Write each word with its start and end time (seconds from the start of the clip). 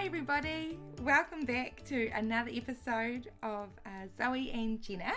Hi, 0.00 0.06
everybody. 0.06 0.78
Welcome 1.02 1.44
back 1.44 1.82
to 1.84 2.08
another 2.14 2.50
episode 2.54 3.30
of 3.42 3.68
uh, 3.84 4.06
Zoe 4.16 4.50
and 4.50 4.80
Jenna. 4.80 5.12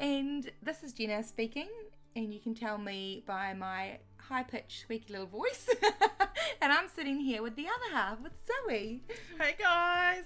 And 0.00 0.50
this 0.60 0.82
is 0.82 0.92
Jenna 0.92 1.22
speaking, 1.22 1.68
and 2.16 2.34
you 2.34 2.40
can 2.40 2.52
tell 2.52 2.78
me 2.78 3.22
by 3.28 3.54
my 3.54 4.00
high 4.16 4.42
pitched, 4.42 4.80
squeaky 4.80 5.12
little 5.12 5.28
voice. 5.28 5.68
and 6.60 6.72
I'm 6.72 6.88
sitting 6.88 7.20
here 7.20 7.44
with 7.44 7.54
the 7.54 7.66
other 7.66 7.94
half, 7.94 8.20
with 8.20 8.32
Zoe. 8.44 9.04
Hey 9.38 9.54
guys! 9.56 10.24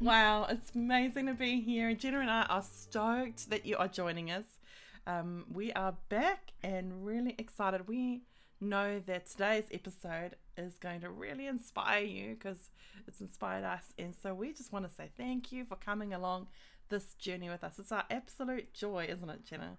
Wow, 0.00 0.46
it's 0.50 0.74
amazing 0.74 1.26
to 1.26 1.34
be 1.34 1.60
here. 1.60 1.94
Jenna 1.94 2.18
and 2.18 2.30
I 2.32 2.42
are 2.42 2.64
stoked 2.64 3.50
that 3.50 3.64
you 3.64 3.76
are 3.76 3.86
joining 3.86 4.32
us. 4.32 4.58
Um, 5.06 5.44
we 5.48 5.72
are 5.74 5.94
back 6.08 6.50
and 6.64 7.06
really 7.06 7.36
excited. 7.38 7.86
We 7.86 8.22
know 8.60 9.00
that 9.06 9.26
today's 9.26 9.66
episode 9.72 10.36
is 10.56 10.76
going 10.76 11.00
to 11.00 11.10
really 11.10 11.46
inspire 11.46 12.04
you 12.04 12.34
because 12.34 12.70
it's 13.06 13.20
inspired 13.20 13.64
us. 13.64 13.92
And 13.98 14.14
so 14.14 14.34
we 14.34 14.52
just 14.52 14.72
want 14.72 14.88
to 14.88 14.94
say 14.94 15.10
thank 15.16 15.52
you 15.52 15.64
for 15.64 15.76
coming 15.76 16.12
along 16.12 16.48
this 16.88 17.14
journey 17.14 17.48
with 17.48 17.62
us. 17.62 17.78
It's 17.78 17.92
our 17.92 18.04
absolute 18.10 18.72
joy, 18.72 19.06
isn't 19.08 19.30
it, 19.30 19.44
Jenna, 19.44 19.78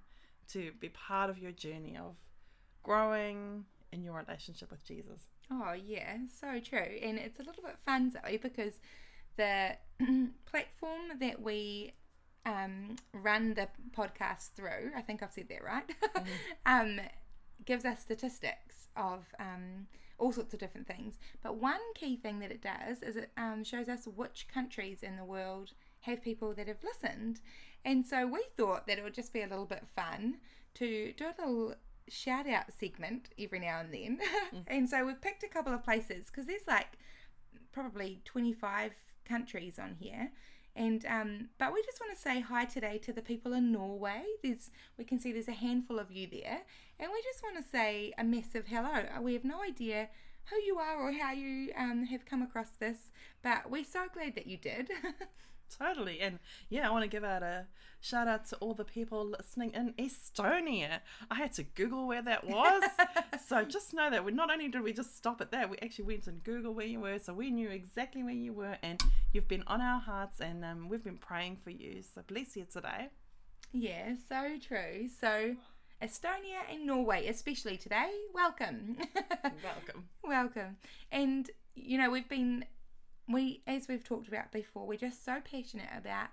to 0.50 0.72
be 0.80 0.90
part 0.90 1.30
of 1.30 1.38
your 1.38 1.52
journey 1.52 1.98
of 1.98 2.16
growing 2.84 3.66
in 3.92 4.04
your 4.04 4.14
relationship 4.16 4.72
with 4.72 4.86
Jesus. 4.86 5.24
Oh, 5.52 5.74
yeah, 5.74 6.18
so 6.40 6.60
true. 6.60 6.98
And 7.02 7.18
it's 7.18 7.40
a 7.40 7.44
little 7.44 7.64
bit 7.64 7.78
fun, 7.86 8.12
Zoe, 8.12 8.38
because 8.38 8.80
the 9.36 9.78
platform 10.46 11.20
that 11.20 11.42
we 11.42 11.94
um, 12.46 12.96
run 13.14 13.56
the 13.56 13.68
podcast 13.96 14.52
through, 14.56 14.92
I 14.96 15.02
think 15.02 15.24
I've 15.24 15.34
said 15.34 15.50
that 15.50 15.64
right, 15.64 15.90
um, 16.66 17.00
gives 17.66 17.86
us 17.86 18.02
statistics 18.02 18.88
of 18.96 19.26
um, 19.40 19.88
all 20.18 20.32
sorts 20.32 20.54
of 20.54 20.60
different 20.60 20.88
things. 20.88 21.18
But 21.42 21.56
one 21.56 21.80
key 21.96 22.16
thing 22.18 22.40
that 22.40 22.52
it 22.52 22.62
does 22.62 23.02
is 23.02 23.16
it 23.16 23.32
um, 23.38 23.64
shows 23.64 23.90
us 23.90 24.06
which 24.06 24.48
countries 24.54 25.04
in 25.04 25.16
the 25.16 25.26
world 25.26 25.74
have 26.02 26.22
people 26.22 26.54
that 26.54 26.68
have 26.68 26.84
listened. 26.84 27.42
And 27.84 28.06
so 28.06 28.28
we 28.28 28.44
thought 28.58 28.88
that 28.88 28.98
it 28.98 29.04
would 29.04 29.14
just 29.14 29.34
be 29.34 29.42
a 29.42 29.48
little 29.48 29.66
bit 29.66 29.84
fun 29.96 30.38
to 30.76 31.14
do 31.14 31.26
a 31.26 31.36
little 31.42 31.76
shout 32.08 32.48
out 32.48 32.74
segment 32.78 33.30
every 33.40 33.60
now 33.60 33.80
and 33.80 33.94
then. 33.94 34.20
and 34.68 34.90
so 34.90 35.06
we've 35.06 35.22
picked 35.22 35.44
a 35.44 35.48
couple 35.48 35.74
of 35.74 35.84
places 35.84 36.26
because 36.28 36.46
there's 36.46 36.68
like 36.68 36.98
probably 37.72 38.22
25 38.26 38.94
countries 39.26 39.80
on 39.80 39.96
here. 40.00 40.32
And 40.80 41.06
um, 41.08 41.50
but 41.58 41.74
we 41.74 41.84
just 41.84 42.00
want 42.00 42.16
to 42.16 42.22
say 42.22 42.40
hi 42.40 42.64
today 42.64 42.98
to 43.00 43.12
the 43.12 43.22
people 43.22 43.52
in 43.52 43.70
Norway. 43.70 44.24
There's 44.42 44.72
we 44.98 45.04
can 45.04 45.20
see 45.20 45.34
there's 45.34 45.50
a 45.50 45.52
handful 45.52 46.00
of 46.00 46.10
you 46.10 46.26
there, 46.26 46.62
and 46.98 47.12
we 47.12 47.22
just 47.22 47.44
want 47.44 47.58
to 47.58 47.70
say 47.70 48.14
a 48.18 48.24
massive 48.24 48.68
hello. 48.68 49.04
We 49.22 49.34
have 49.34 49.44
no 49.44 49.62
idea 49.62 50.08
who 50.46 50.56
you 50.56 50.78
are 50.78 50.96
or 50.96 51.12
how 51.12 51.34
you 51.34 51.74
um, 51.78 52.06
have 52.06 52.26
come 52.26 52.42
across 52.42 52.70
this, 52.80 53.12
but 53.44 53.70
we're 53.70 53.84
so 53.84 54.06
glad 54.14 54.36
that 54.36 54.48
you 54.48 54.56
did. 54.56 54.90
Totally. 55.78 56.20
And 56.20 56.40
yeah, 56.70 56.88
I 56.88 56.92
want 56.92 57.04
to 57.04 57.10
give 57.10 57.24
out 57.24 57.44
a 57.44 57.66
shout 58.02 58.28
out 58.28 58.48
to 58.48 58.56
all 58.58 58.74
the 58.74 58.86
people 58.86 59.26
listening 59.26 59.72
in 59.74 59.94
Estonia. 59.94 61.00
I 61.30 61.36
had 61.36 61.54
to 61.54 61.64
Google 61.64 62.08
where 62.08 62.22
that 62.22 62.48
was. 62.48 62.84
so 63.48 63.66
just 63.66 63.94
know 63.94 64.10
that 64.10 64.24
we 64.24 64.32
not 64.32 64.52
only 64.52 64.68
did 64.68 64.82
we 64.82 64.94
just 64.94 65.16
stop 65.18 65.42
at 65.42 65.52
that, 65.52 65.70
we 65.70 65.78
actually 65.82 66.06
went 66.06 66.28
and 66.28 66.44
Google 66.44 66.74
where 66.74 66.86
you 66.86 67.00
were. 67.02 67.20
So 67.20 67.34
we 67.34 67.52
knew 67.52 67.70
exactly 67.70 68.24
where 68.24 68.34
you 68.34 68.54
were 68.54 68.78
and 68.82 69.02
you've 69.34 69.48
been 69.48 69.64
on 69.68 69.82
our 69.82 70.00
hearts 70.00 70.40
and 70.40 70.64
um, 70.64 70.90
we've 70.90 71.04
been 71.04 71.18
praying 71.18 71.58
for 71.64 71.72
you. 71.72 72.02
So 72.02 72.22
bless 72.28 72.56
you 72.56 72.66
today. 72.72 73.10
yeah, 73.74 74.14
so 74.28 74.58
true. 74.66 75.08
So 75.20 75.56
Estonia 76.02 76.62
and 76.72 76.86
Norway, 76.86 77.28
especially 77.28 77.78
today, 77.78 78.10
welcome. 78.34 78.98
Welcome. 79.44 80.10
Welcome. 80.24 80.78
And 81.12 81.50
you 81.76 81.98
know, 81.98 82.10
we've 82.10 82.30
been 82.30 82.66
we 83.30 83.62
as 83.68 83.88
we've 83.88 84.04
talked 84.04 84.28
about 84.28 84.52
before, 84.52 84.88
we're 84.88 84.98
just 84.98 85.24
so 85.24 85.38
passionate 85.44 85.90
about 85.96 86.30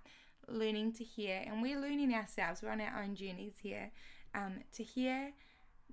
learning 0.49 0.93
to 0.93 1.05
hear 1.05 1.43
and 1.45 1.63
we're 1.63 1.81
learning 1.81 2.15
ourselves, 2.15 2.63
we're 2.63 2.71
on 2.71 2.81
our 2.81 3.03
own 3.03 3.15
journeys 3.15 3.55
here, 3.61 3.91
um, 4.35 4.61
to 4.73 4.83
hear 4.83 5.33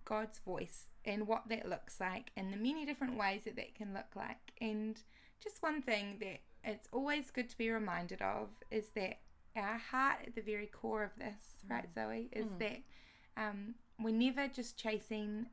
God's 0.05 0.39
voice 0.39 0.85
and 1.05 1.27
what 1.27 1.43
that 1.49 1.67
looks 1.67 1.99
like 1.99 2.31
and 2.37 2.51
the 2.51 2.57
many 2.57 2.85
different 2.85 3.17
ways 3.17 3.41
that 3.45 3.55
that 3.55 3.75
can 3.75 3.93
look 3.93 4.15
like. 4.15 4.53
And 4.61 5.01
just 5.41 5.61
one 5.61 5.81
thing 5.81 6.17
that 6.19 6.39
it's 6.63 6.87
always 6.91 7.31
good 7.31 7.49
to 7.49 7.57
be 7.57 7.69
reminded 7.69 8.21
of 8.21 8.49
is 8.71 8.89
that 8.95 9.19
our 9.55 9.77
heart 9.77 10.19
at 10.27 10.35
the 10.35 10.41
very 10.41 10.67
core 10.67 11.03
of 11.03 11.11
this, 11.17 11.43
right, 11.69 11.93
Zoe, 11.93 12.29
is 12.31 12.49
that 12.59 12.79
um, 13.37 13.75
we're 13.99 14.13
never 14.13 14.47
just 14.47 14.77
chasing 14.77 15.47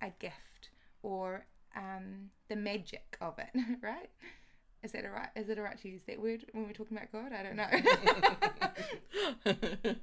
a 0.00 0.10
gift 0.18 0.70
or 1.02 1.46
um, 1.76 2.30
the 2.48 2.56
magic 2.56 3.16
of 3.20 3.38
it, 3.38 3.50
right? 3.82 4.10
Is 4.84 4.92
that 4.92 5.06
a 5.06 5.10
right? 5.10 5.28
Is 5.34 5.48
it 5.48 5.56
a 5.56 5.62
right 5.62 5.80
to 5.80 5.88
use 5.88 6.02
that 6.06 6.20
word 6.20 6.44
when 6.52 6.66
we're 6.66 6.74
talking 6.74 6.96
about 6.96 7.10
God? 7.10 7.32
I 7.32 7.42
don't 7.42 7.56
know. 7.56 7.66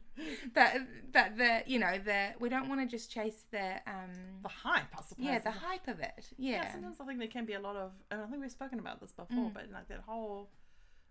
but 0.55 0.73
but 1.13 1.37
the 1.37 1.61
you 1.67 1.77
know 1.77 1.99
the 2.03 2.29
we 2.39 2.49
don't 2.49 2.67
want 2.67 2.81
to 2.81 2.87
just 2.87 3.11
chase 3.11 3.45
the 3.51 3.75
um 3.85 4.09
The 4.41 4.49
hype, 4.49 4.87
I 4.97 5.01
suppose. 5.07 5.23
yeah 5.23 5.37
the 5.37 5.51
hype 5.51 5.87
of 5.87 5.99
it 5.99 6.25
Yeah, 6.37 6.63
yeah 6.63 6.71
sometimes 6.71 6.97
I 6.99 7.05
think 7.05 7.19
there 7.19 7.27
can 7.27 7.45
be 7.45 7.53
a 7.53 7.59
lot 7.59 7.75
of, 7.75 7.91
and 8.09 8.23
I 8.23 8.25
think 8.25 8.41
we've 8.41 8.51
spoken 8.51 8.79
about 8.79 8.99
this 8.99 9.11
before, 9.11 9.49
mm. 9.49 9.53
but 9.53 9.67
like 9.71 9.87
that 9.89 10.01
whole 10.07 10.49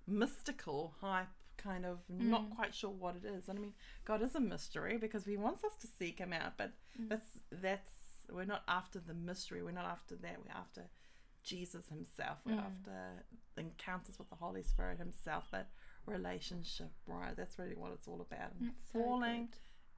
mystical 0.09 0.95
hype, 1.01 1.29
kind 1.57 1.87
of 1.87 1.99
not 2.09 2.51
mm. 2.51 2.57
quite 2.57 2.75
sure 2.75 2.91
what 2.91 3.15
it 3.15 3.25
is. 3.25 3.49
And 3.49 3.57
I 3.57 3.63
mean, 3.63 3.75
God 4.05 4.21
is 4.21 4.35
a 4.35 4.41
mystery 4.41 4.99
because 4.99 5.27
He 5.27 5.37
wants 5.37 5.63
us 5.63 5.77
to 5.81 5.87
seek 5.87 6.19
Him 6.19 6.33
out, 6.33 6.55
but 6.59 6.73
mm. 7.01 7.09
that's 7.09 7.39
that's 7.53 7.91
we're 8.33 8.45
not 8.45 8.65
after 8.67 8.99
the 8.99 9.15
mystery. 9.15 9.63
We're 9.63 9.71
not 9.71 9.87
after 9.87 10.17
that. 10.17 10.39
We're 10.45 10.59
after 10.59 10.83
Jesus 11.43 11.89
Himself. 11.89 12.39
We're 12.45 12.55
after 12.55 13.25
encounters 13.57 14.19
with 14.19 14.31
the 14.31 14.37
Holy 14.37 14.63
Spirit 14.63 14.99
Himself. 14.99 15.45
That 15.53 15.69
relationship, 16.07 16.91
right? 17.07 17.37
That's 17.37 17.59
really 17.59 17.77
what 17.77 17.93
it's 17.93 18.09
all 18.09 18.21
about. 18.21 18.53
And 18.59 18.69
That's 18.69 18.93
so 18.93 18.99
falling 19.01 19.49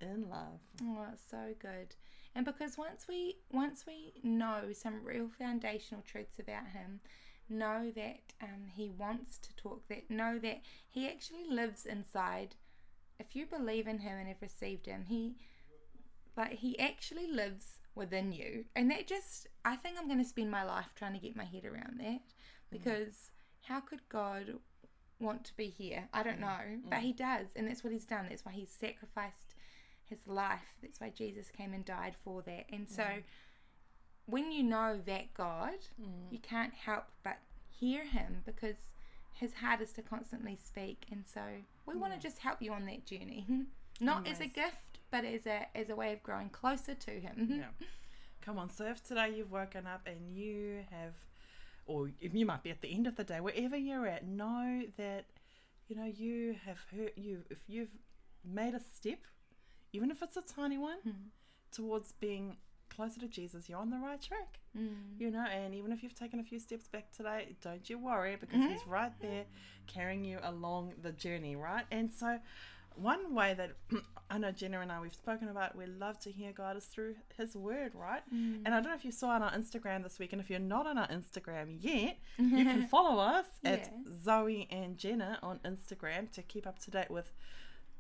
in 0.01 0.29
love. 0.29 0.61
Oh, 0.83 1.07
it's 1.13 1.25
so 1.31 1.55
good. 1.59 1.95
And 2.35 2.45
because 2.45 2.79
once 2.79 3.07
we 3.09 3.37
once 3.51 3.85
we 3.87 4.15
know 4.23 4.73
some 4.73 5.05
real 5.05 5.29
foundational 5.29 6.03
truths 6.03 6.39
about 6.39 6.69
him, 6.69 7.01
know 7.49 7.93
that 7.95 8.33
um, 8.43 8.69
he 8.75 8.89
wants 8.89 9.39
to 9.39 9.55
talk, 9.55 9.89
that 9.89 10.11
know 10.11 10.39
that 10.39 10.63
he 10.89 11.09
actually 11.09 11.45
lives 11.49 11.85
inside. 11.85 12.57
If 13.19 13.37
you 13.37 13.47
believe 13.47 13.87
in 13.87 13.99
him 13.99 14.19
and 14.19 14.29
have 14.29 14.43
received 14.43 14.87
him, 14.87 15.05
he 15.09 15.37
like 16.37 16.55
he 16.55 16.79
actually 16.79 17.31
lives 17.31 17.79
within 17.95 18.33
you. 18.33 18.65
And 18.75 18.91
that 18.91 19.07
just 19.07 19.49
I 19.65 19.77
think 19.77 19.97
I'm 19.99 20.09
gonna 20.09 20.25
spend 20.25 20.51
my 20.51 20.65
life 20.65 20.93
trying 20.95 21.15
to 21.15 21.19
get 21.19 21.37
my 21.37 21.45
head 21.45 21.65
around 21.65 21.99
that. 22.01 22.21
Mm. 22.21 22.71
Because 22.71 23.31
how 23.63 23.81
could 23.81 24.01
God 24.09 24.55
want 25.21 25.45
to 25.45 25.57
be 25.57 25.67
here? 25.67 26.09
I 26.13 26.23
don't 26.23 26.39
mm. 26.39 26.43
know. 26.43 26.79
But 26.89 27.01
mm. 27.01 27.03
he 27.03 27.13
does, 27.13 27.49
and 27.57 27.69
that's 27.69 27.85
what 27.85 27.93
he's 27.93 28.05
done. 28.05 28.27
That's 28.29 28.45
why 28.45 28.53
he's 28.53 28.71
sacrificed 28.71 29.55
his 30.05 30.27
life. 30.27 30.77
That's 30.83 31.01
why 31.01 31.11
Jesus 31.11 31.49
came 31.49 31.73
and 31.73 31.85
died 31.85 32.17
for 32.25 32.43
that. 32.43 32.67
And 32.71 32.89
so 32.89 33.05
when 34.27 34.53
you 34.53 34.63
know 34.63 35.01
that 35.07 35.35
God, 35.35 35.87
you 36.31 36.39
can't 36.39 36.75
help 36.75 37.05
but 37.25 37.39
hear 37.69 38.05
him 38.05 38.43
because 38.45 38.77
his 39.35 39.55
heart 39.55 39.81
is 39.81 39.93
to 39.93 40.03
constantly 40.03 40.57
speak. 40.63 41.07
And 41.11 41.25
so 41.27 41.41
we 41.87 41.97
want 41.97 42.13
to 42.13 42.19
just 42.19 42.39
help 42.39 42.61
you 42.61 42.73
on 42.73 42.87
that 42.87 43.07
journey. 43.07 43.47
Not 44.01 44.27
as 44.27 44.41
a 44.41 44.47
gift, 44.47 44.99
but 45.11 45.25
as 45.25 45.47
a 45.47 45.67
as 45.77 45.89
a 45.89 45.95
way 45.95 46.13
of 46.13 46.23
growing 46.23 46.49
closer 46.49 46.95
to 46.95 47.11
him. 47.11 47.49
Yeah. 47.61 47.87
Come 48.45 48.59
on, 48.59 48.69
so 48.69 48.87
if 48.87 49.03
today 49.03 49.33
you've 49.37 49.53
woken 49.53 49.87
up 49.87 50.03
and 50.07 50.37
you 50.37 50.81
have, 50.91 51.15
or 51.87 52.11
you 52.21 52.45
might 52.45 52.63
be 52.63 52.71
at 52.71 52.83
the 52.83 52.93
end 52.93 53.07
of 53.07 53.17
the 53.17 53.25
day, 53.25 53.41
wherever 53.41 53.77
you're 53.77 54.07
at, 54.07 54.27
know 54.27 54.83
that, 54.97 55.27
you 55.89 55.97
know, 55.97 56.05
you 56.05 56.57
have 56.65 56.79
hurt 56.97 57.17
you, 57.17 57.45
if 57.51 57.59
you've 57.69 57.97
made 58.45 58.75
a 58.75 58.81
step, 58.81 59.21
even 59.93 60.11
if 60.11 60.23
it's 60.23 60.37
a 60.37 60.43
tiny 60.43 60.77
one, 60.77 60.99
hmm. 61.05 61.11
towards 61.71 62.13
being 62.13 62.57
closer 62.95 63.21
to 63.21 63.29
Jesus, 63.29 63.69
you're 63.69 63.79
on 63.79 63.91
the 63.91 63.99
right 63.99 64.21
track. 64.21 64.59
Hmm. 64.77 64.89
You 65.19 65.31
know, 65.31 65.45
and 65.45 65.75
even 65.75 65.93
if 65.93 66.03
you've 66.03 66.15
taken 66.15 66.41
a 66.41 66.45
few 66.45 66.59
steps 66.59 66.89
back 66.89 67.13
today, 67.13 67.57
don't 67.63 67.89
you 67.89 67.99
worry 67.99 68.37
because 68.39 68.59
mm-hmm. 68.59 68.73
He's 68.73 68.87
right 68.87 69.13
there 69.21 69.45
carrying 69.87 70.25
you 70.25 70.39
along 70.43 70.95
the 71.03 71.13
journey, 71.13 71.57
right? 71.57 71.85
And 71.91 72.11
so, 72.13 72.39
one 72.97 73.35
way 73.35 73.55
that 73.55 73.73
I 74.31 74.39
know 74.39 74.51
Jenna 74.51 74.81
and 74.81 74.91
I 74.91 75.01
we've 75.01 75.13
spoken 75.13 75.49
about, 75.49 75.77
we 75.77 75.85
love 75.87 76.19
to 76.21 76.31
hear 76.31 76.53
God 76.53 76.77
is 76.77 76.85
through 76.87 77.17
His 77.37 77.55
Word, 77.55 77.93
right? 77.95 78.23
And 78.31 78.69
I 78.69 78.81
don't 78.81 78.85
know 78.91 78.95
if 78.95 79.05
you 79.05 79.13
saw 79.13 79.29
on 79.31 79.43
our 79.43 79.53
Instagram 79.53 80.03
this 80.03 80.19
week, 80.19 80.33
and 80.33 80.41
if 80.41 80.49
you're 80.49 80.59
not 80.59 80.87
on 80.87 80.97
our 80.99 81.09
Instagram 81.09 81.77
yet, 81.81 82.17
you 82.39 82.65
can 82.65 82.87
follow 82.87 83.19
us 83.21 83.47
at. 83.65 83.93
Zoe 84.25 84.69
and 84.71 84.97
Jenna 84.97 85.39
on 85.43 85.59
Instagram 85.65 86.31
to 86.33 86.43
keep 86.43 86.67
up 86.67 86.79
to 86.81 86.91
date 86.91 87.11
with 87.11 87.33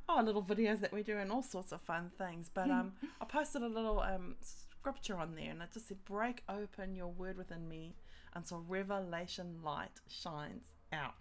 oh 0.09 0.21
little 0.25 0.43
videos 0.43 0.81
that 0.81 0.93
we 0.93 1.03
do 1.03 1.17
and 1.19 1.31
all 1.31 1.43
sorts 1.43 1.73
of 1.73 1.81
fun 1.81 2.11
things. 2.17 2.51
But 2.53 2.71
um, 2.71 2.93
I 3.21 3.25
posted 3.25 3.63
a 3.63 3.69
little 3.69 4.01
um 4.01 4.37
scripture 4.41 5.17
on 5.17 5.35
there, 5.35 5.51
and 5.51 5.63
it 5.63 5.71
just 5.73 5.89
said, 5.89 6.05
"Break 6.05 6.43
open 6.49 6.95
your 6.95 7.09
word 7.09 7.37
within 7.37 7.69
me 7.69 7.95
until 8.35 8.65
revelation 8.69 9.61
light 9.63 10.01
shines 10.09 10.77
out." 10.93 11.15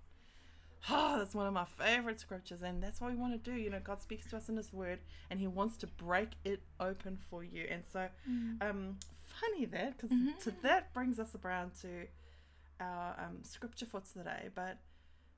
Oh, 0.89 1.15
that's 1.19 1.35
one 1.35 1.47
of 1.47 1.53
my 1.53 1.65
favorite 1.65 2.19
scriptures, 2.19 2.61
and 2.61 2.81
that's 2.81 2.99
what 3.01 3.11
we 3.11 3.17
want 3.17 3.43
to 3.43 3.51
do. 3.51 3.57
You 3.57 3.69
know, 3.69 3.79
God 3.83 4.01
speaks 4.01 4.25
to 4.31 4.37
us 4.37 4.49
in 4.49 4.57
His 4.57 4.71
Word, 4.73 4.99
and 5.29 5.39
He 5.39 5.47
wants 5.47 5.77
to 5.77 5.87
break 5.87 6.31
it 6.43 6.61
open 6.79 7.17
for 7.29 7.43
you. 7.43 7.65
And 7.69 7.83
so, 7.91 8.07
um, 8.61 8.97
funny 9.39 9.65
that 9.65 9.97
because 9.97 10.15
to 10.43 10.53
that 10.63 10.93
brings 10.93 11.19
us 11.19 11.35
around 11.43 11.71
to 11.81 12.05
our 12.79 13.15
um, 13.19 13.37
scripture 13.43 13.85
for 13.85 14.01
today. 14.01 14.49
But 14.53 14.77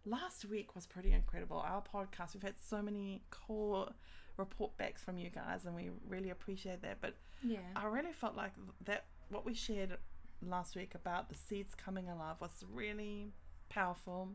last 0.05 0.45
week 0.45 0.75
was 0.75 0.85
pretty 0.85 1.11
incredible. 1.13 1.57
Our 1.57 1.81
podcast, 1.81 2.33
we've 2.33 2.43
had 2.43 2.55
so 2.59 2.81
many 2.81 3.23
core 3.31 3.89
report 4.37 4.75
backs 4.77 5.03
from 5.03 5.17
you 5.17 5.29
guys, 5.29 5.65
and 5.65 5.75
we 5.75 5.91
really 6.07 6.29
appreciate 6.29 6.81
that. 6.81 6.97
But 7.01 7.15
Yeah. 7.43 7.59
I 7.75 7.85
really 7.85 8.13
felt 8.13 8.35
like 8.35 8.53
that 8.85 9.05
what 9.29 9.45
we 9.45 9.53
shared 9.53 9.97
last 10.41 10.75
week 10.75 10.95
about 10.95 11.29
the 11.29 11.35
seeds 11.35 11.73
coming 11.75 12.09
alive 12.09 12.35
was 12.41 12.63
really 12.71 13.31
powerful 13.69 14.29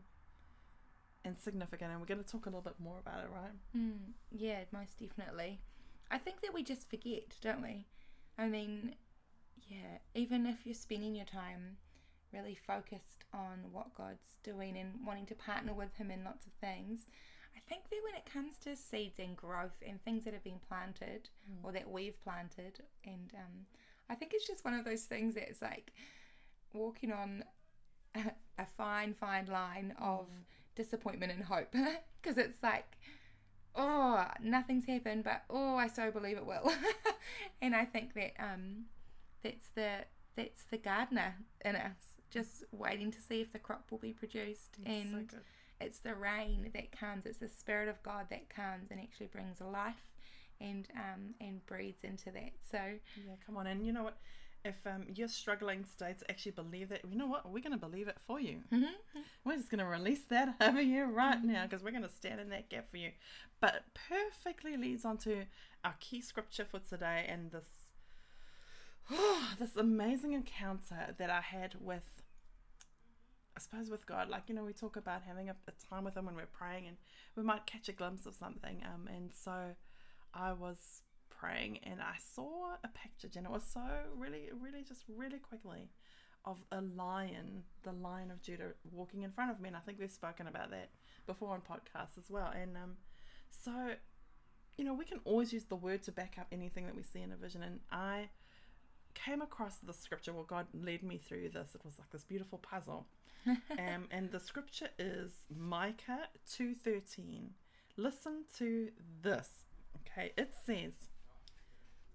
and 1.25 1.37
significant, 1.37 1.91
and 1.91 1.99
we're 1.99 2.07
going 2.07 2.23
to 2.23 2.29
talk 2.29 2.45
a 2.45 2.49
little 2.49 2.61
bit 2.61 2.79
more 2.79 2.99
about 2.99 3.23
it, 3.23 3.29
right? 3.33 3.51
Mm, 3.77 4.13
yeah, 4.31 4.59
most 4.71 4.99
definitely. 4.99 5.59
I 6.11 6.17
think 6.17 6.41
that 6.41 6.53
we 6.53 6.63
just 6.63 6.89
forget, 6.89 7.35
don't 7.41 7.61
we? 7.61 7.85
I 8.37 8.47
mean, 8.47 8.95
yeah, 9.67 9.99
even 10.15 10.45
if 10.45 10.65
you're 10.65 10.75
spending 10.75 11.15
your 11.15 11.25
time 11.25 11.77
really 12.33 12.55
focused 12.55 13.25
on 13.33 13.65
what 13.71 13.93
God's 13.95 14.37
doing 14.43 14.77
and 14.77 15.05
wanting 15.05 15.25
to 15.27 15.35
partner 15.35 15.73
with 15.73 15.95
Him 15.95 16.11
in 16.11 16.23
lots 16.23 16.45
of 16.45 16.53
things, 16.53 17.05
I 17.55 17.59
think 17.67 17.89
that 17.89 17.99
when 18.03 18.15
it 18.15 18.31
comes 18.31 18.57
to 18.59 18.75
seeds 18.75 19.19
and 19.19 19.35
growth 19.35 19.83
and 19.85 20.03
things 20.03 20.23
that 20.23 20.33
have 20.33 20.43
been 20.43 20.59
planted 20.67 21.29
or 21.63 21.71
that 21.71 21.89
we've 21.89 22.21
planted, 22.23 22.79
and 23.03 23.31
um, 23.35 23.65
I 24.09 24.15
think 24.15 24.33
it's 24.33 24.47
just 24.47 24.65
one 24.65 24.73
of 24.73 24.85
those 24.85 25.03
things 25.03 25.35
that's 25.35 25.61
like 25.61 25.91
walking 26.73 27.11
on 27.11 27.43
a, 28.15 28.31
a 28.61 28.65
fine, 28.65 29.13
fine 29.13 29.47
line 29.47 29.93
of 29.99 30.27
disappointment 30.75 31.31
and 31.31 31.43
hope 31.43 31.71
because 32.21 32.37
it's 32.37 32.61
like 32.63 32.97
oh 33.75 34.25
nothing's 34.41 34.85
happened 34.85 35.23
but 35.23 35.43
oh 35.49 35.75
i 35.75 35.87
so 35.87 36.09
believe 36.11 36.37
it 36.37 36.45
will 36.45 36.71
and 37.61 37.75
i 37.75 37.85
think 37.85 38.13
that 38.13 38.31
um 38.39 38.85
that's 39.43 39.69
the 39.75 39.89
that's 40.35 40.63
the 40.71 40.77
gardener 40.77 41.35
in 41.63 41.75
us 41.75 42.17
just 42.31 42.63
waiting 42.71 43.11
to 43.11 43.21
see 43.21 43.41
if 43.41 43.51
the 43.51 43.59
crop 43.59 43.85
will 43.91 43.97
be 43.97 44.11
produced 44.13 44.77
It's 44.85 45.09
so 45.11 45.17
and 45.17 45.27
good. 45.27 45.39
it's 45.81 45.99
the 45.99 46.15
rain 46.15 46.69
that 46.73 46.91
comes 46.91 47.25
it's 47.25 47.37
the 47.39 47.49
spirit 47.49 47.89
of 47.89 48.01
god 48.03 48.27
that 48.29 48.49
comes 48.49 48.91
and 48.91 48.99
actually 48.99 49.27
brings 49.27 49.61
life 49.61 50.05
and 50.61 50.87
um 50.95 51.33
and 51.39 51.65
breathes 51.65 52.03
into 52.03 52.31
that 52.31 52.51
so 52.71 52.77
Yeah, 53.15 53.33
come 53.45 53.55
on. 53.57 53.65
And 53.67 53.85
you 53.85 53.93
know 53.93 54.03
what? 54.03 54.17
If 54.65 54.85
um, 54.85 55.05
you're 55.13 55.29
struggling 55.29 55.85
today 55.85 56.15
to 56.19 56.29
actually 56.29 56.51
believe 56.51 56.89
that, 56.89 57.01
you 57.09 57.17
know 57.17 57.27
what? 57.27 57.49
We're 57.49 57.63
going 57.63 57.71
to 57.71 57.77
believe 57.77 58.09
it 58.09 58.17
for 58.27 58.39
you. 58.39 58.59
We're 59.45 59.55
just 59.55 59.69
going 59.69 59.79
to 59.79 59.85
release 59.85 60.23
that 60.29 60.55
over 60.61 60.81
you 60.81 61.05
right 61.05 61.41
now 61.43 61.63
because 61.63 61.81
we're 61.83 61.91
going 61.91 62.03
to 62.03 62.09
stand 62.09 62.41
in 62.41 62.49
that 62.49 62.69
gap 62.69 62.91
for 62.91 62.97
you. 62.97 63.11
But 63.61 63.75
it 63.75 63.83
perfectly 63.93 64.75
leads 64.75 65.05
on 65.05 65.17
to 65.19 65.45
our 65.83 65.95
key 65.99 66.21
scripture 66.21 66.65
for 66.69 66.79
today 66.79 67.25
and 67.27 67.51
this 67.51 67.65
oh, 69.11 69.53
this 69.59 69.75
amazing 69.75 70.33
encounter 70.33 71.15
that 71.17 71.29
I 71.29 71.41
had 71.41 71.75
with 71.79 72.03
I 73.55 73.61
suppose 73.61 73.89
with 73.89 74.05
God, 74.05 74.29
like 74.29 74.43
you 74.47 74.55
know, 74.55 74.63
we 74.63 74.71
talk 74.71 74.95
about 74.95 75.23
having 75.23 75.49
a, 75.49 75.55
a 75.67 75.71
time 75.89 76.05
with 76.05 76.15
Him 76.15 76.25
when 76.25 76.35
we're 76.35 76.45
praying, 76.45 76.87
and 76.87 76.95
we 77.35 77.43
might 77.43 77.65
catch 77.65 77.89
a 77.89 77.91
glimpse 77.91 78.25
of 78.25 78.33
something. 78.33 78.81
Um, 78.85 79.09
and 79.13 79.31
so 79.33 79.75
I 80.33 80.53
was 80.53 81.01
praying, 81.39 81.79
and 81.83 82.01
I 82.01 82.15
saw 82.35 82.73
a 82.83 82.87
picture, 82.87 83.29
and 83.37 83.45
it 83.45 83.51
was 83.51 83.63
so 83.63 83.81
really, 84.15 84.49
really, 84.59 84.83
just 84.83 85.03
really 85.07 85.39
quickly, 85.39 85.89
of 86.45 86.57
a 86.71 86.81
lion, 86.81 87.63
the 87.83 87.91
Lion 87.91 88.31
of 88.31 88.41
Judah, 88.41 88.71
walking 88.91 89.23
in 89.23 89.31
front 89.31 89.51
of 89.51 89.59
me. 89.59 89.67
And 89.67 89.77
I 89.77 89.81
think 89.81 89.99
we've 89.99 90.11
spoken 90.11 90.47
about 90.47 90.71
that 90.71 90.89
before 91.27 91.53
on 91.53 91.61
podcasts 91.61 92.17
as 92.17 92.29
well. 92.29 92.51
And 92.55 92.77
um, 92.77 92.97
so, 93.49 93.91
you 94.77 94.85
know, 94.85 94.93
we 94.93 95.05
can 95.05 95.19
always 95.25 95.51
use 95.51 95.65
the 95.65 95.75
word 95.75 96.03
to 96.03 96.11
back 96.11 96.35
up 96.39 96.47
anything 96.51 96.85
that 96.85 96.95
we 96.95 97.03
see 97.03 97.21
in 97.21 97.31
a 97.31 97.35
vision. 97.35 97.61
And 97.61 97.81
I 97.91 98.29
came 99.13 99.41
across 99.41 99.77
the 99.77 99.93
scripture. 99.93 100.31
Well, 100.31 100.45
God 100.45 100.67
led 100.73 101.03
me 101.03 101.17
through 101.17 101.49
this. 101.49 101.75
It 101.75 101.83
was 101.83 101.99
like 101.99 102.09
this 102.11 102.23
beautiful 102.23 102.57
puzzle 102.57 103.05
um, 103.47 104.07
and 104.11 104.31
the 104.31 104.39
scripture 104.39 104.89
is 104.97 105.31
Micah 105.55 106.27
2:13. 106.47 107.49
Listen 107.97 108.43
to 108.57 108.89
this. 109.21 109.65
Okay, 109.97 110.33
it 110.37 110.53
says, 110.65 110.93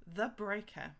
"The 0.06 0.28
breaker, 0.28 0.92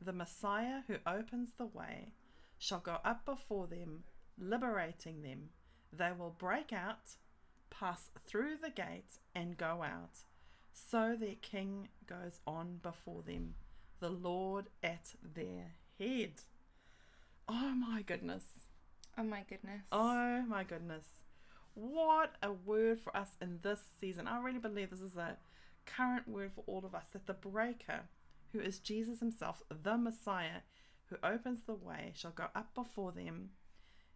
the 0.00 0.12
Messiah 0.12 0.82
who 0.86 0.96
opens 1.06 1.54
the 1.54 1.66
way, 1.66 2.14
shall 2.58 2.80
go 2.80 2.98
up 3.04 3.24
before 3.24 3.66
them, 3.66 4.04
liberating 4.38 5.22
them. 5.22 5.50
They 5.92 6.10
will 6.12 6.34
break 6.36 6.72
out, 6.72 7.16
pass 7.70 8.10
through 8.26 8.56
the 8.56 8.70
gate, 8.70 9.18
and 9.34 9.56
go 9.56 9.82
out. 9.82 10.24
So 10.72 11.14
their 11.14 11.36
king 11.36 11.88
goes 12.06 12.40
on 12.46 12.78
before 12.82 13.22
them, 13.22 13.54
the 14.00 14.10
Lord 14.10 14.70
at 14.82 15.14
their 15.22 15.74
head." 15.98 16.42
Oh 17.46 17.74
my 17.74 18.02
goodness. 18.02 18.44
oh 19.18 19.22
my 19.22 19.42
goodness 19.48 19.82
Oh 19.92 20.42
my 20.42 20.64
goodness. 20.64 21.06
What 21.74 22.36
a 22.42 22.52
word 22.52 23.00
for 23.00 23.16
us 23.16 23.36
in 23.40 23.58
this 23.62 23.80
season. 24.00 24.26
I 24.26 24.40
really 24.40 24.58
believe 24.58 24.90
this 24.90 25.00
is 25.00 25.16
a 25.16 25.36
current 25.86 26.28
word 26.28 26.52
for 26.54 26.64
all 26.66 26.84
of 26.84 26.94
us 26.94 27.06
that 27.12 27.26
the 27.26 27.34
breaker, 27.34 28.02
who 28.54 28.60
is 28.60 28.78
Jesus 28.78 29.18
himself, 29.20 29.62
the 29.82 29.98
Messiah, 29.98 30.62
who 31.06 31.16
opens 31.22 31.64
the 31.64 31.74
way, 31.74 32.12
shall 32.14 32.30
go 32.30 32.46
up 32.54 32.74
before 32.74 33.12
them. 33.12 33.50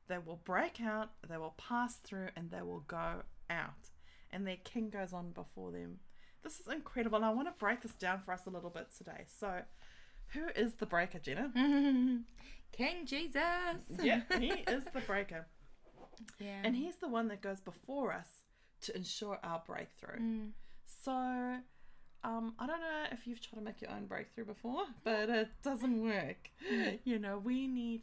They 0.08 0.18
will 0.18 0.40
break 0.42 0.80
out, 0.80 1.10
they 1.28 1.36
will 1.36 1.54
pass 1.58 1.96
through, 1.96 2.28
and 2.34 2.50
they 2.50 2.62
will 2.62 2.84
go 2.86 3.22
out. 3.50 3.90
And 4.30 4.46
their 4.46 4.56
king 4.56 4.88
goes 4.88 5.12
on 5.12 5.32
before 5.32 5.72
them. 5.72 5.98
This 6.42 6.60
is 6.60 6.68
incredible. 6.68 7.16
And 7.16 7.24
I 7.24 7.30
want 7.30 7.48
to 7.48 7.54
break 7.58 7.82
this 7.82 7.92
down 7.92 8.22
for 8.24 8.32
us 8.32 8.46
a 8.46 8.50
little 8.50 8.70
bit 8.70 8.88
today. 8.96 9.24
So, 9.26 9.62
who 10.28 10.46
is 10.54 10.74
the 10.74 10.86
breaker, 10.86 11.18
Jenna? 11.18 11.50
king 12.72 13.06
jesus 13.06 13.80
yeah, 14.02 14.20
he 14.38 14.48
is 14.68 14.84
the 14.92 15.00
breaker. 15.06 15.46
yeah 16.38 16.60
And 16.62 16.76
he's 16.76 16.96
the 16.96 17.08
one 17.08 17.28
that 17.28 17.40
goes 17.40 17.60
before 17.60 18.12
us 18.12 18.28
to 18.82 18.94
ensure 18.94 19.38
our 19.42 19.62
breakthrough. 19.66 20.20
Mm. 20.20 20.50
So, 20.84 21.56
um, 22.24 22.54
I 22.58 22.66
don't 22.66 22.80
know 22.80 23.04
if 23.12 23.26
you've 23.26 23.40
tried 23.40 23.60
to 23.60 23.64
make 23.64 23.80
your 23.80 23.90
own 23.90 24.06
breakthrough 24.06 24.44
before, 24.44 24.84
but 25.04 25.28
it 25.28 25.48
doesn't 25.62 26.02
work. 26.02 26.50
You 27.04 27.18
know, 27.18 27.38
we 27.38 27.66
need 27.66 28.02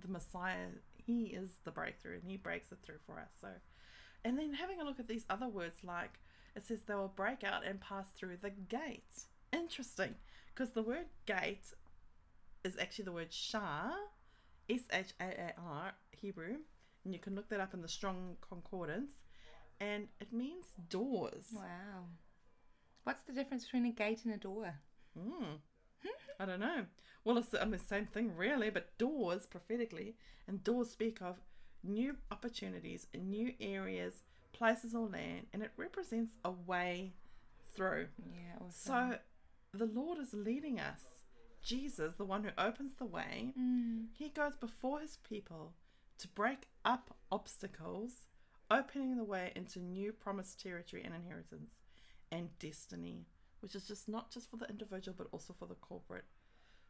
the 0.00 0.08
Messiah. 0.08 0.68
He 0.96 1.24
is 1.26 1.58
the 1.64 1.70
breakthrough 1.70 2.14
and 2.14 2.22
he 2.24 2.36
breaks 2.36 2.72
it 2.72 2.78
through 2.82 2.98
for 3.06 3.18
us. 3.18 3.30
So, 3.40 3.48
and 4.24 4.38
then 4.38 4.54
having 4.54 4.80
a 4.80 4.84
look 4.84 4.98
at 4.98 5.08
these 5.08 5.24
other 5.30 5.48
words, 5.48 5.76
like 5.84 6.18
it 6.56 6.64
says 6.64 6.82
they 6.86 6.94
will 6.94 7.12
break 7.14 7.44
out 7.44 7.64
and 7.66 7.80
pass 7.80 8.06
through 8.16 8.38
the 8.40 8.50
gate. 8.50 9.26
Interesting, 9.52 10.16
because 10.52 10.72
the 10.72 10.82
word 10.82 11.06
gate 11.26 11.66
is 12.64 12.76
actually 12.80 13.04
the 13.04 13.12
word 13.12 13.32
shah, 13.32 13.90
S 14.68 14.82
H 14.92 15.12
A 15.20 15.24
A 15.24 15.54
R, 15.58 15.92
Hebrew, 16.10 16.56
and 17.04 17.14
you 17.14 17.20
can 17.20 17.34
look 17.34 17.48
that 17.50 17.60
up 17.60 17.74
in 17.74 17.82
the 17.82 17.88
Strong 17.88 18.36
Concordance, 18.40 19.12
and 19.80 20.08
it 20.20 20.32
means 20.32 20.66
doors. 20.88 21.46
wow 21.52 22.06
what's 23.04 23.22
the 23.22 23.32
difference 23.32 23.64
between 23.64 23.86
a 23.86 23.92
gate 23.92 24.24
and 24.24 24.34
a 24.34 24.38
door 24.38 24.74
Hmm. 25.18 25.54
I 26.40 26.44
don't 26.46 26.58
know. 26.60 26.86
Well, 27.24 27.38
it's 27.38 27.54
I 27.54 27.60
mean, 27.64 27.70
the 27.70 27.78
same 27.78 28.06
thing, 28.06 28.36
really, 28.36 28.68
but 28.68 28.98
doors 28.98 29.46
prophetically, 29.46 30.16
and 30.48 30.62
doors 30.64 30.90
speak 30.90 31.22
of 31.22 31.38
new 31.84 32.16
opportunities, 32.32 33.06
new 33.16 33.52
areas, 33.60 34.24
places 34.52 34.94
or 34.94 35.06
land, 35.08 35.46
and 35.52 35.62
it 35.62 35.70
represents 35.76 36.32
a 36.44 36.50
way 36.50 37.14
through. 37.74 38.08
yeah 38.18 38.56
awesome. 38.60 38.72
So 39.12 39.18
the 39.72 39.86
Lord 39.86 40.18
is 40.18 40.34
leading 40.34 40.80
us. 40.80 41.02
Jesus, 41.62 42.14
the 42.14 42.24
one 42.24 42.42
who 42.44 42.50
opens 42.58 42.94
the 42.94 43.06
way, 43.06 43.54
Mm. 43.58 44.08
he 44.12 44.28
goes 44.28 44.56
before 44.56 45.00
his 45.00 45.16
people 45.18 45.74
to 46.18 46.28
break 46.28 46.66
up 46.84 47.16
obstacles, 47.30 48.26
opening 48.70 49.16
the 49.16 49.24
way 49.24 49.52
into 49.54 49.78
new 49.78 50.12
promised 50.12 50.60
territory 50.60 51.02
and 51.04 51.14
inheritance 51.14 51.83
and 52.34 52.58
destiny, 52.58 53.26
which 53.60 53.74
is 53.74 53.86
just 53.86 54.08
not 54.08 54.30
just 54.30 54.50
for 54.50 54.56
the 54.56 54.68
individual 54.68 55.14
but 55.16 55.28
also 55.32 55.54
for 55.58 55.66
the 55.66 55.74
corporate. 55.74 56.24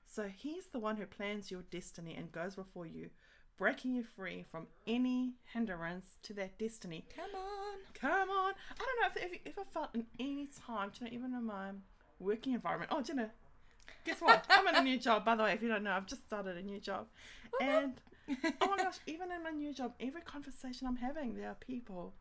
So 0.07 0.29
he's 0.35 0.67
the 0.69 0.79
one 0.79 0.97
who 0.97 1.07
plans 1.07 1.51
your 1.51 1.63
destiny 1.71 2.15
and 2.17 2.33
goes 2.33 2.55
before 2.55 2.87
you, 2.87 3.11
breaking 3.57 3.95
you 3.95 4.05
free 4.05 4.45
from 4.51 4.67
any 4.87 5.35
hindrance 5.53 6.19
to 6.23 6.33
that 6.35 6.59
destiny. 6.59 7.05
come 7.15 7.35
on 7.35 7.65
Come 7.95 8.29
on. 8.29 8.53
I 8.79 8.85
don't 8.85 9.01
know 9.01 9.23
if, 9.23 9.25
if 9.25 9.33
you 9.33 9.39
ever 9.47 9.65
felt 9.65 9.95
in 9.95 10.07
any 10.19 10.49
time, 10.67 10.91
you 10.99 11.07
know, 11.07 11.13
even 11.13 11.35
in 11.35 11.45
my 11.45 11.71
working 12.19 12.53
environment. 12.53 12.91
Oh, 12.93 13.01
Jenna, 13.03 13.31
guess 14.05 14.21
what? 14.21 14.45
I'm 14.51 14.67
in 14.67 14.75
a 14.75 14.83
new 14.83 14.99
job, 14.99 15.25
by 15.25 15.37
the 15.37 15.43
way, 15.45 15.53
if 15.53 15.63
you 15.63 15.69
don't 15.69 15.83
know. 15.85 15.93
I've 15.93 16.07
just 16.07 16.27
started 16.27 16.57
a 16.57 16.63
new 16.63 16.81
job. 16.81 17.07
And 17.61 17.95
oh 18.29 18.69
my 18.69 18.77
gosh, 18.83 18.99
even 19.07 19.31
in 19.31 19.43
my 19.43 19.51
new 19.51 19.73
job, 19.73 19.95
every 20.01 20.23
conversation 20.23 20.87
I'm 20.87 20.97
having, 20.97 21.35
there 21.37 21.49
are 21.49 21.55
people 21.55 22.15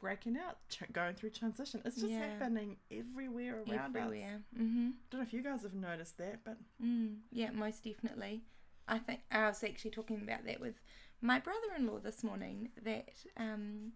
breaking 0.00 0.36
out, 0.36 0.56
tr- 0.68 0.84
going 0.92 1.14
through 1.14 1.30
transition. 1.30 1.82
It's 1.84 1.96
just 1.96 2.08
Yeah. 2.08 2.26
happening 2.38 2.76
everywhere 2.90 3.56
around 3.62 3.96
us. 3.96 4.02
everywhere 4.02 4.42
mm-hmm. 4.56 4.90
don't 5.10 5.20
know 5.20 5.26
if 5.26 5.32
you 5.32 5.42
guys 5.42 5.62
have 5.62 5.74
noticed 5.74 6.16
that, 6.18 6.44
but 6.44 6.56
Mm, 6.82 7.18
yeah, 7.30 7.50
most 7.50 7.84
definitely. 7.84 8.42
I 8.88 8.98
think 8.98 9.20
I 9.30 9.46
was 9.48 9.62
actually 9.62 9.92
talking 9.92 10.20
about 10.22 10.44
that 10.46 10.60
with 10.60 10.80
my 11.20 11.38
brother-in-law 11.38 11.98
this 12.00 12.24
morning. 12.24 12.70
That, 12.82 13.10
um, 13.36 13.92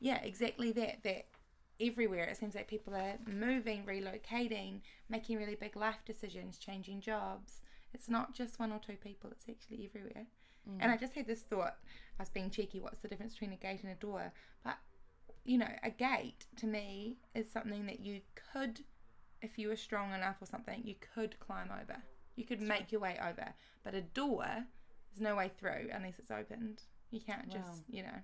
yeah, 0.00 0.22
exactly 0.22 0.72
that. 0.72 1.02
That 1.04 1.26
everywhere 1.80 2.24
it 2.24 2.36
seems 2.36 2.54
like 2.54 2.68
people 2.68 2.94
are 2.94 3.18
moving, 3.26 3.84
relocating, 3.84 4.80
making 5.08 5.38
really 5.38 5.54
big 5.54 5.76
life 5.76 6.04
decisions, 6.04 6.58
changing 6.58 7.00
jobs. 7.00 7.62
It's 7.92 8.08
not 8.08 8.34
just 8.34 8.58
one 8.58 8.72
or 8.72 8.80
two 8.80 8.96
people. 8.96 9.30
It's 9.30 9.44
actually 9.48 9.84
everywhere. 9.84 10.26
And 10.80 10.90
I 10.90 10.96
just 10.96 11.14
had 11.14 11.26
this 11.26 11.42
thought. 11.42 11.76
I 12.18 12.22
was 12.22 12.30
being 12.30 12.48
cheeky. 12.48 12.80
What's 12.80 13.00
the 13.00 13.08
difference 13.08 13.34
between 13.34 13.52
a 13.52 13.56
gate 13.56 13.82
and 13.82 13.92
a 13.92 13.96
door? 13.96 14.32
But 14.64 14.78
you 15.44 15.58
know, 15.58 15.68
a 15.82 15.90
gate 15.90 16.46
to 16.56 16.66
me 16.66 17.18
is 17.34 17.50
something 17.50 17.86
that 17.86 18.00
you 18.00 18.20
could, 18.52 18.80
if 19.42 19.58
you 19.58 19.68
were 19.68 19.76
strong 19.76 20.12
enough 20.14 20.36
or 20.40 20.46
something, 20.46 20.80
you 20.84 20.94
could 21.14 21.38
climb 21.38 21.70
over. 21.70 22.02
You 22.36 22.44
could 22.44 22.60
make 22.60 22.90
your 22.90 23.00
way 23.00 23.18
over. 23.20 23.54
But 23.84 23.94
a 23.94 24.00
door, 24.00 24.44
there's 24.46 25.20
no 25.20 25.36
way 25.36 25.50
through 25.58 25.90
unless 25.92 26.18
it's 26.18 26.30
opened. 26.30 26.82
You 27.10 27.20
can't 27.20 27.46
Wow. 27.48 27.54
just, 27.66 27.82
you 27.88 28.02
know, 28.02 28.18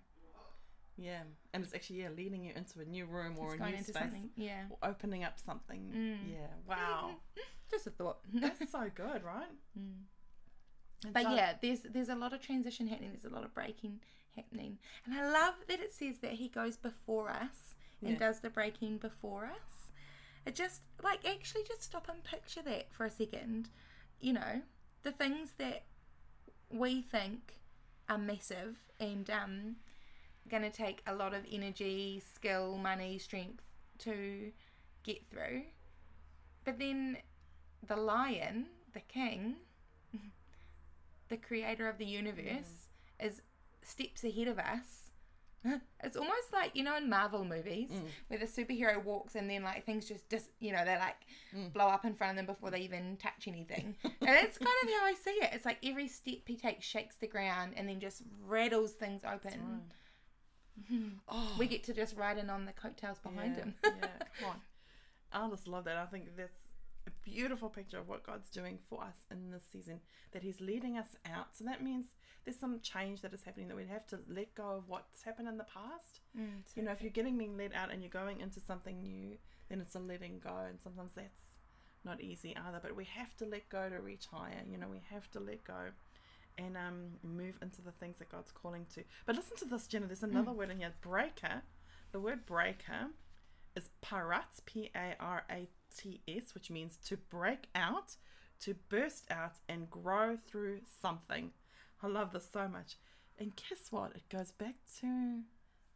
Yeah, 0.96 1.22
and 1.54 1.62
it's 1.62 1.72
actually 1.74 2.00
yeah 2.02 2.08
leading 2.14 2.44
you 2.44 2.52
into 2.54 2.80
a 2.80 2.84
new 2.84 3.06
room 3.06 3.36
or 3.38 3.54
it's 3.54 3.62
a 3.62 3.66
new 3.70 3.82
space. 3.82 4.12
Yeah. 4.36 4.64
or 4.70 4.78
opening 4.90 5.24
up 5.24 5.38
something. 5.38 5.92
Mm. 5.94 6.32
Yeah, 6.32 6.46
wow, 6.68 7.16
Just 7.70 7.86
a 7.86 7.90
thought. 7.90 8.18
that's 8.34 8.70
so 8.72 8.90
good, 8.94 9.22
right? 9.22 9.52
Mm. 9.78 11.12
But 11.12 11.22
so- 11.22 11.34
yeah, 11.34 11.54
there's 11.62 11.80
there's 11.82 12.08
a 12.10 12.14
lot 12.14 12.32
of 12.34 12.40
transition 12.42 12.86
happening. 12.88 13.10
There's 13.12 13.24
a 13.30 13.34
lot 13.34 13.44
of 13.44 13.54
breaking 13.54 14.00
happening, 14.40 14.78
and 15.04 15.14
I 15.14 15.30
love 15.30 15.54
that 15.68 15.80
it 15.80 15.92
says 15.92 16.18
that 16.20 16.32
he 16.32 16.49
goes 16.49 16.76
before 16.76 17.30
us 17.30 17.75
and 18.02 18.12
Yeah. 18.12 18.18
does 18.18 18.40
the 18.40 18.50
breaking 18.50 18.99
before 18.99 19.47
us. 19.47 19.90
It 20.47 20.54
just 20.54 20.82
like 21.02 21.26
actually 21.26 21.64
just 21.64 21.82
stop 21.82 22.09
and 22.09 22.25
picture 22.25 22.62
that 22.62 22.92
for 22.92 23.04
a 23.04 23.11
second. 23.11 23.68
You 24.20 24.32
know, 24.35 24.62
the 25.02 25.12
things 25.12 25.52
that 25.59 25.85
we 26.70 27.02
think 27.02 27.61
are 28.09 28.18
massive 28.18 28.76
and 28.99 29.28
um, 29.30 29.76
going 30.49 30.62
to 30.62 30.70
take 30.70 31.02
a 31.06 31.14
lot 31.14 31.35
of 31.35 31.44
energy, 31.50 32.23
skill, 32.35 32.76
money, 32.78 33.18
strength 33.18 33.62
to 33.99 34.52
get 35.02 35.26
through. 35.26 35.62
But 36.64 36.78
then 36.78 37.18
the 37.87 37.97
lion, 37.97 38.66
the 38.94 39.00
king, 39.00 39.56
the 41.28 41.37
creator 41.37 41.88
of 41.88 41.99
the 41.99 42.06
universe, 42.06 42.88
is 43.18 43.42
steps 43.82 44.25
ahead 44.25 44.49
of 44.49 44.58
us. 44.58 45.10
It's 46.02 46.16
almost 46.16 46.52
like 46.54 46.70
you 46.75 46.82
know 46.82 46.96
in 46.96 47.10
Marvel 47.10 47.44
movies 47.44 47.90
Mm. 47.90 48.06
where 48.28 48.38
the 48.38 48.46
superhero 48.46 49.04
walks 49.04 49.34
and 49.34 49.49
then 49.50 49.62
like 49.62 49.84
things 49.84 50.08
just 50.08 50.26
dis- 50.30 50.49
you 50.58 50.72
know 50.72 50.84
they 50.87 50.96
like 50.96 51.16
Mm. 51.54 51.72
blow 51.75 51.87
up 51.88 52.04
in 52.06 52.14
front 52.14 52.30
of 52.30 52.37
them 52.37 52.46
before 52.46 52.70
they 52.70 52.80
even 52.80 53.16
touch 53.18 53.46
anything. 53.46 53.94
and 54.04 54.14
it's 54.22 54.56
kind 54.56 54.78
of 54.84 54.88
how 54.88 55.04
I 55.04 55.14
see 55.22 55.30
it. 55.32 55.50
It's 55.52 55.66
like 55.66 55.78
every 55.84 56.08
step 56.08 56.38
he 56.46 56.56
takes 56.56 56.87
shakes 56.87 57.16
the 57.16 57.26
ground 57.26 57.75
and 57.76 57.87
then 57.88 58.00
just 58.00 58.22
rattles 58.46 58.92
things 58.92 59.22
open. 59.25 59.60
right. 60.88 61.10
Oh, 61.28 61.56
We 61.58 61.66
get 61.66 61.84
to 61.84 61.92
just 61.92 62.16
ride 62.16 62.38
in 62.38 62.49
on 62.49 62.64
the 62.64 62.72
coattails 62.72 63.18
behind 63.18 63.56
yeah, 63.56 63.64
him. 63.64 63.75
yeah, 63.84 63.90
come 64.40 64.49
on. 64.50 64.60
I 65.32 65.49
just 65.50 65.68
love 65.68 65.84
that. 65.84 65.96
I 65.99 66.06
think 66.06 66.25
that's 66.37 66.56
beautiful 67.22 67.68
picture 67.68 67.98
of 67.98 68.08
what 68.08 68.26
God's 68.26 68.50
doing 68.50 68.78
for 68.88 69.02
us 69.02 69.26
in 69.30 69.50
this 69.50 69.64
season. 69.70 70.00
That 70.32 70.42
He's 70.42 70.60
leading 70.60 70.96
us 70.96 71.16
out. 71.26 71.56
So 71.56 71.64
that 71.64 71.82
means 71.82 72.06
there's 72.44 72.58
some 72.58 72.80
change 72.80 73.20
that 73.22 73.34
is 73.34 73.42
happening. 73.42 73.68
That 73.68 73.76
we 73.76 73.86
have 73.86 74.06
to 74.08 74.18
let 74.28 74.54
go 74.54 74.70
of 74.70 74.88
what's 74.88 75.22
happened 75.22 75.48
in 75.48 75.58
the 75.58 75.64
past. 75.64 76.20
Mm, 76.38 76.62
so 76.66 76.72
You 76.76 76.82
know, 76.82 76.92
if 76.92 77.02
you're 77.02 77.10
getting 77.10 77.36
being 77.38 77.56
led 77.56 77.72
out 77.74 77.90
and 77.92 78.02
you're 78.02 78.10
going 78.10 78.40
into 78.40 78.60
something 78.60 79.02
new, 79.02 79.36
then 79.68 79.80
it's 79.80 79.94
a 79.94 79.98
letting 79.98 80.40
go, 80.42 80.56
and 80.68 80.80
sometimes 80.80 81.12
that's 81.14 81.58
not 82.04 82.20
easy 82.20 82.56
either. 82.56 82.80
But 82.82 82.96
we 82.96 83.04
have 83.04 83.36
to 83.38 83.44
let 83.46 83.68
go 83.68 83.88
to 83.88 84.00
reach 84.00 84.26
higher. 84.26 84.62
You 84.70 84.78
know, 84.78 84.88
we 84.90 85.02
have 85.10 85.30
to 85.32 85.40
let 85.40 85.64
go 85.64 85.92
and 86.58 86.76
um, 86.76 87.18
move 87.22 87.54
into 87.62 87.80
the 87.82 87.92
things 87.92 88.18
that 88.18 88.30
God's 88.30 88.50
calling 88.52 88.86
to. 88.94 89.02
But 89.26 89.36
listen 89.36 89.56
to 89.58 89.64
this, 89.64 89.86
Jenna. 89.86 90.06
There's 90.06 90.22
another 90.22 90.52
word 90.52 90.70
in 90.70 90.78
here, 90.78 90.94
breaker. 91.00 91.62
The 92.12 92.20
word 92.20 92.44
breaker 92.44 93.08
is 93.76 93.88
parat, 94.02 94.64
P 94.66 94.90
A 94.94 95.14
R 95.20 95.44
A 95.50 95.68
T 95.97 96.20
S, 96.28 96.54
which 96.54 96.70
means 96.70 96.97
to 97.06 97.16
break 97.16 97.68
out, 97.75 98.16
to 98.61 98.75
burst 98.88 99.30
out, 99.30 99.56
and 99.68 99.90
grow 99.90 100.37
through 100.37 100.80
something. 101.00 101.50
I 102.02 102.06
love 102.06 102.32
this 102.32 102.49
so 102.50 102.68
much. 102.68 102.97
And 103.38 103.52
guess 103.56 103.90
what? 103.90 104.12
It 104.14 104.28
goes 104.28 104.52
back 104.52 104.76
to 105.00 105.40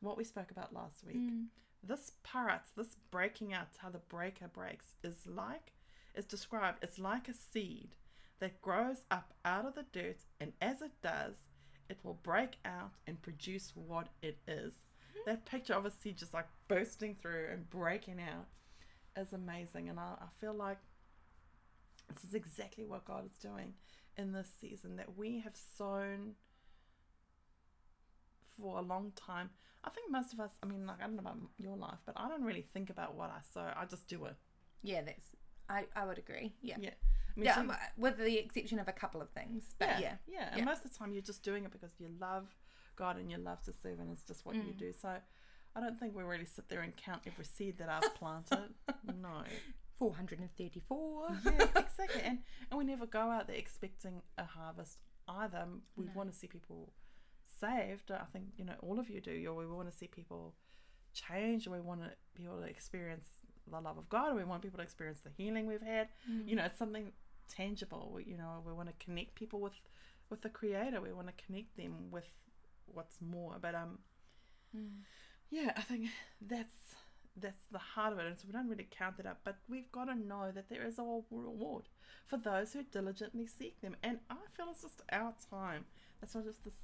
what 0.01 0.17
we 0.17 0.25
spoke 0.25 0.51
about 0.51 0.75
last 0.75 1.05
week. 1.07 1.17
Mm. 1.17 1.47
This 1.83 2.13
parat, 2.27 2.63
this 2.77 2.97
breaking 3.11 3.53
out, 3.53 3.69
how 3.79 3.91
the 3.91 3.99
breaker 3.99 4.49
breaks, 4.49 4.95
is 5.03 5.27
like, 5.27 5.73
is 6.15 6.25
described, 6.25 6.79
it's 6.83 6.99
like 6.99 7.29
a 7.29 7.35
seed 7.35 7.97
that 8.41 8.63
grows 8.63 9.05
up 9.11 9.35
out 9.45 9.67
of 9.67 9.75
the 9.75 9.85
dirt, 9.93 10.25
and 10.41 10.53
as 10.61 10.81
it 10.81 10.93
does, 11.03 11.37
it 11.89 11.99
will 12.03 12.19
break 12.23 12.57
out 12.65 12.93
and 13.07 13.21
produce 13.21 13.73
what 13.75 14.09
it 14.23 14.39
is. 14.49 14.75
That 15.27 15.45
picture 15.45 15.75
of 15.75 15.85
a 15.87 15.91
seed 15.91 16.17
just 16.17 16.35
like 16.35 16.49
bursting 16.69 17.17
through 17.21 17.49
and 17.53 17.69
breaking 17.69 18.21
out 18.21 18.47
is 19.17 19.33
amazing, 19.33 19.89
and 19.89 19.99
I, 19.99 20.15
I 20.21 20.27
feel 20.41 20.55
like 20.55 20.79
this 22.13 22.25
is 22.25 22.35
exactly 22.35 22.85
what 22.85 23.05
God 23.05 23.25
is 23.27 23.37
doing 23.39 23.75
in 24.17 24.33
this 24.33 24.49
season 24.61 24.97
that 24.97 25.17
we 25.17 25.41
have 25.41 25.57
sown 25.79 26.35
for 28.57 28.79
a 28.79 28.83
long 28.83 29.13
time. 29.17 29.51
I 29.85 29.91
think 29.91 30.11
most 30.11 30.33
of 30.33 30.41
us, 30.41 30.53
I 30.63 30.67
mean, 30.67 30.87
like, 30.87 30.99
I 31.01 31.05
don't 31.07 31.17
know 31.17 31.21
about 31.21 31.39
your 31.59 31.77
life, 31.77 31.99
but 32.07 32.15
I 32.19 32.29
don't 32.29 32.45
really 32.45 32.67
think 32.73 32.89
about 32.91 33.15
what 33.15 33.31
I 33.31 33.41
sow. 33.53 33.67
I 33.77 33.85
just 33.85 34.09
do 34.09 34.25
it. 34.27 34.35
Yeah, 34.83 35.03
that's. 35.03 35.25
I, 35.69 35.85
I 35.97 36.07
would 36.07 36.19
agree. 36.19 36.55
Yeah. 36.63 36.77
Yeah. 36.79 36.91
I 36.91 37.41
mean, 37.41 37.47
Yeah, 37.47 37.59
um, 37.59 37.73
with 37.97 38.19
the 38.19 38.39
exception 38.39 38.79
of 38.79 38.87
a 38.89 38.93
couple 38.93 39.21
of 39.21 39.31
things. 39.31 39.75
But 39.79 40.01
yeah. 40.01 40.15
yeah. 40.27 40.49
And 40.51 40.59
yeah. 40.61 40.65
most 40.65 40.85
of 40.85 40.93
the 40.93 40.99
time, 40.99 41.13
you're 41.13 41.23
just 41.23 41.43
doing 41.43 41.65
it 41.65 41.73
because 41.73 41.91
you 41.99 42.09
love 42.21 42.55
God 42.97 43.19
and 43.19 43.31
you 43.31 43.39
love 43.39 43.63
to 43.65 43.73
serve, 43.73 43.99
and 44.01 44.11
it's 44.11 44.23
just 44.23 44.47
what 44.47 44.55
you 44.55 44.63
Mm. 44.63 44.79
do. 44.79 44.93
So 44.93 45.17
I 45.77 45.81
don't 45.81 45.99
think 45.99 46.15
we 46.17 46.23
really 46.23 46.45
sit 46.45 46.69
there 46.69 46.81
and 46.83 46.97
count 46.97 47.23
every 47.27 47.45
seed 47.45 47.79
that 47.79 47.89
I've 47.89 48.15
planted. 48.15 48.75
no. 49.21 49.43
434. 49.99 51.29
Yeah, 51.45 51.51
exactly. 51.77 52.23
And 52.25 52.39
and 52.71 52.79
we 52.79 52.85
never 52.85 53.07
go 53.07 53.31
out 53.31 53.47
there 53.47 53.57
expecting 53.57 54.23
a 54.39 54.45
harvest 54.45 54.99
either. 55.29 55.65
We 55.97 56.05
No. 56.07 56.11
want 56.15 56.33
to 56.33 56.37
see 56.37 56.47
people 56.47 56.93
saved. 57.61 58.11
I 58.11 58.25
think 58.33 58.47
you 58.57 58.65
know 58.65 58.75
all 58.81 58.99
of 58.99 59.09
you 59.11 59.21
do. 59.21 59.47
Or 59.49 59.55
we 59.55 59.67
want 59.67 59.91
to 59.91 59.97
see 59.97 60.07
people 60.07 60.55
change. 61.13 61.67
We 61.69 61.81
want 61.81 62.03
people 62.35 62.59
to 62.61 62.67
experience 62.67 63.29
the 63.71 63.81
love 63.81 63.97
of 63.99 64.09
God. 64.09 64.35
We 64.37 64.45
want 64.45 64.63
people 64.63 64.79
to 64.79 64.83
experience 64.83 65.21
the 65.21 65.31
healing 65.37 65.67
we've 65.67 65.81
had. 65.83 66.09
Mm. 66.31 66.49
You 66.49 66.57
know, 66.57 66.65
it's 66.65 66.79
something 66.79 67.13
tangible. 67.49 68.11
We, 68.15 68.25
you 68.25 68.37
know, 68.37 68.63
we 68.67 68.73
want 68.73 68.89
to 68.89 69.05
connect 69.05 69.35
people 69.35 69.61
with 69.61 69.75
with 70.31 70.43
the 70.43 70.49
Creator. 70.51 71.01
We 71.01 71.13
want 71.13 71.29
to 71.29 71.45
connect 71.45 71.77
them 71.77 72.11
with 72.11 72.29
what's 72.87 73.21
more. 73.21 73.57
But 73.61 73.75
um, 73.75 73.99
Mm. 74.77 75.03
Yeah, 75.55 75.73
I 75.77 75.83
think 75.83 76.09
that's 76.41 76.97
that's 77.37 77.67
the 77.73 77.79
heart 77.79 78.13
of 78.13 78.19
it, 78.21 78.27
and 78.27 78.39
so 78.39 78.45
we 78.47 78.53
don't 78.53 78.69
really 78.69 78.87
count 78.91 79.17
it 79.19 79.27
up. 79.27 79.41
But 79.45 79.57
we've 79.69 79.91
got 79.93 80.05
to 80.07 80.15
know 80.15 80.51
that 80.55 80.69
there 80.69 80.85
is 80.87 80.99
a 80.99 81.03
reward 81.31 81.89
for 82.27 82.37
those 82.37 82.73
who 82.73 82.83
diligently 82.85 83.47
seek 83.47 83.81
them, 83.81 83.97
and 84.03 84.19
I 84.31 84.37
feel 84.57 84.67
it's 84.71 84.83
just 84.83 85.03
our 85.11 85.33
time. 85.51 85.85
That's 86.21 86.35
not 86.35 86.45
just 86.45 86.65
this 86.65 86.75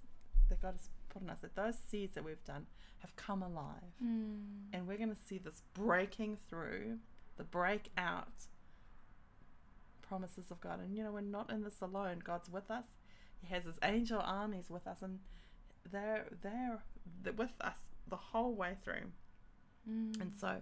that 0.49 0.61
God 0.63 0.73
has 0.73 0.89
put 1.09 1.23
in 1.23 1.31
us. 1.31 1.39
That 1.41 1.55
those 1.57 1.77
seeds 1.79 2.15
that 2.15 2.25
we've 2.25 2.45
done 2.45 2.67
have 2.99 3.15
come 3.17 3.43
alive, 3.43 3.93
Mm. 4.03 4.67
and 4.73 4.87
we're 4.87 4.99
going 4.99 5.15
to 5.15 5.23
see 5.29 5.39
this 5.39 5.63
breaking 5.75 6.37
through, 6.49 6.99
the 7.37 7.45
breakout 7.45 8.47
promises 10.03 10.51
of 10.51 10.61
God. 10.61 10.81
And 10.81 10.97
you 10.97 11.03
know, 11.05 11.13
we're 11.13 11.21
not 11.21 11.51
in 11.51 11.63
this 11.63 11.81
alone. 11.81 12.21
God's 12.25 12.49
with 12.51 12.71
us. 12.71 12.85
He 13.41 13.47
has 13.55 13.65
His 13.65 13.79
angel 13.83 14.21
armies 14.23 14.69
with 14.71 14.87
us, 14.87 15.03
and 15.03 15.21
they're 15.91 16.27
they're, 16.43 16.83
they're 17.23 17.33
with 17.33 17.55
us 17.61 17.77
the 18.11 18.17
whole 18.17 18.55
way 18.55 18.77
through. 18.85 19.13
Mm. 19.89 20.21
And 20.21 20.33
so 20.35 20.59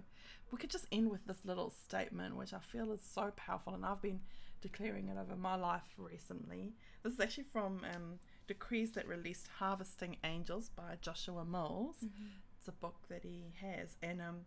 we 0.50 0.58
could 0.58 0.70
just 0.70 0.86
end 0.92 1.10
with 1.10 1.26
this 1.26 1.44
little 1.44 1.70
statement, 1.70 2.36
which 2.36 2.52
I 2.52 2.60
feel 2.60 2.92
is 2.92 3.00
so 3.02 3.32
powerful, 3.36 3.74
and 3.74 3.84
I've 3.84 4.02
been 4.02 4.20
declaring 4.60 5.08
it 5.08 5.16
over 5.18 5.36
my 5.36 5.54
life 5.54 5.94
recently. 5.96 6.74
This 7.02 7.14
is 7.14 7.20
actually 7.20 7.44
from 7.44 7.80
um, 7.94 8.18
Decrees 8.46 8.92
That 8.92 9.06
Released 9.06 9.48
Harvesting 9.58 10.16
Angels 10.24 10.68
by 10.68 10.96
Joshua 11.00 11.44
Mills. 11.44 11.96
Mhm. 12.04 12.30
It's 12.56 12.68
a 12.68 12.72
book 12.72 13.06
that 13.08 13.22
he 13.22 13.54
has, 13.60 13.96
and 14.02 14.20
um, 14.20 14.46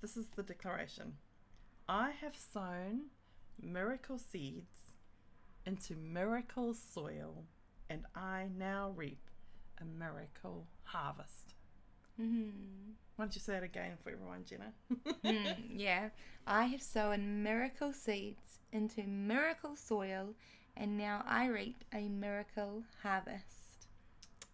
this 0.00 0.16
is 0.16 0.28
the 0.28 0.42
declaration 0.42 1.18
I 1.88 2.10
have 2.10 2.36
sown 2.36 3.10
miracle 3.60 4.18
seeds 4.18 4.96
into 5.66 5.94
miracle 5.96 6.74
soil, 6.74 7.44
and 7.90 8.06
I 8.14 8.48
now 8.56 8.92
reap 8.96 9.28
a 9.80 9.84
miracle 9.84 10.68
harvest. 10.84 11.54
Mhm. 12.22 12.94
Why 13.16 13.24
don't 13.24 13.34
you 13.34 13.40
say 13.40 13.56
it 13.56 13.62
again 13.62 13.96
for 14.02 14.10
everyone, 14.10 14.44
Jenna? 14.44 14.72
Mm, 15.24 15.56
yeah. 15.74 16.10
I 16.46 16.64
have 16.66 16.82
sown 16.82 17.42
miracle 17.42 17.92
seeds 17.92 18.58
into 18.72 19.02
miracle 19.04 19.76
soil, 19.76 20.34
and 20.76 20.96
now 20.98 21.22
I 21.26 21.46
reap 21.46 21.84
a 21.92 22.08
miracle 22.08 22.84
harvest. 23.02 23.86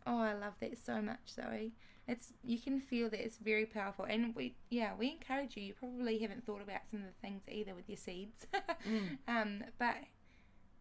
Oh, 0.06 0.18
I 0.18 0.32
love 0.34 0.54
that 0.60 0.78
so 0.78 1.00
much, 1.02 1.20
Zoe. 1.34 1.72
It's 2.06 2.32
you 2.42 2.58
can 2.58 2.80
feel 2.80 3.10
that 3.10 3.22
it's 3.24 3.36
very 3.36 3.66
powerful, 3.66 4.04
and 4.06 4.34
we 4.34 4.56
yeah 4.70 4.92
we 4.98 5.10
encourage 5.10 5.56
you. 5.56 5.62
You 5.62 5.74
probably 5.74 6.18
haven't 6.18 6.44
thought 6.46 6.62
about 6.62 6.80
some 6.90 7.00
of 7.00 7.06
the 7.06 7.20
things 7.20 7.42
either 7.50 7.74
with 7.74 7.88
your 7.88 7.98
seeds, 7.98 8.46
Mm. 8.88 9.18
um, 9.28 9.64
but 9.78 9.96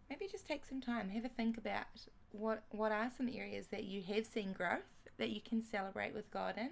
maybe 0.10 0.28
just 0.28 0.48
take 0.48 0.66
some 0.66 0.82
time, 0.82 1.10
have 1.10 1.26
a 1.26 1.30
think 1.30 1.58
about 1.58 1.86
what 2.32 2.64
what 2.72 2.92
are 2.92 3.10
some 3.16 3.30
areas 3.30 3.68
that 3.68 3.84
you 3.86 4.02
have 4.04 4.26
seen 4.26 4.54
growth 4.54 4.88
that 5.18 5.30
you 5.30 5.42
can 5.42 5.62
celebrate 5.62 6.14
with 6.14 6.30
God 6.32 6.56
in, 6.58 6.72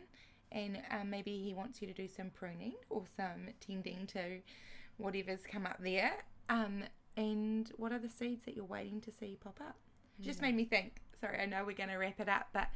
and 0.52 0.80
um, 0.92 1.10
maybe 1.10 1.42
He 1.44 1.54
wants 1.54 1.82
you 1.82 1.88
to 1.88 1.94
do 1.94 2.08
some 2.08 2.30
pruning 2.30 2.76
or 2.90 3.04
some 3.16 3.50
tending 3.60 4.08
to 4.08 4.40
whatever's 4.98 5.42
come 5.50 5.66
up 5.66 5.78
there. 5.80 6.14
Um, 6.50 6.84
and 7.18 7.72
what 7.78 7.92
are 7.92 8.00
the 8.00 8.10
seeds 8.10 8.46
that 8.46 8.56
you're 8.56 8.66
waiting 8.66 9.02
to 9.02 9.12
see 9.12 9.38
pop 9.42 9.60
up? 9.62 9.76
Just 10.22 10.42
made 10.42 10.56
me 10.56 10.64
think 10.64 11.02
sorry, 11.20 11.40
I 11.40 11.46
know 11.46 11.64
we're 11.66 11.76
going 11.76 11.90
to 11.90 11.98
wrap 11.98 12.20
it 12.20 12.30
up, 12.30 12.48
but 12.54 12.68